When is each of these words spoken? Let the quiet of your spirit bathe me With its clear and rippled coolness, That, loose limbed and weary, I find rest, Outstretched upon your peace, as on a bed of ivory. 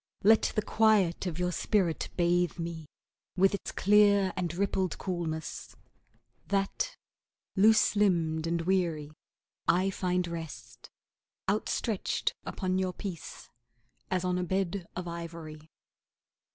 Let 0.23 0.53
the 0.55 0.63
quiet 0.63 1.27
of 1.27 1.37
your 1.37 1.51
spirit 1.51 2.09
bathe 2.17 2.57
me 2.57 2.87
With 3.37 3.53
its 3.53 3.71
clear 3.71 4.33
and 4.35 4.51
rippled 4.51 4.97
coolness, 4.97 5.75
That, 6.47 6.97
loose 7.55 7.95
limbed 7.95 8.47
and 8.47 8.61
weary, 8.63 9.11
I 9.67 9.91
find 9.91 10.27
rest, 10.27 10.89
Outstretched 11.47 12.33
upon 12.47 12.79
your 12.79 12.93
peace, 12.93 13.47
as 14.09 14.25
on 14.25 14.39
a 14.39 14.43
bed 14.43 14.87
of 14.95 15.07
ivory. 15.07 15.69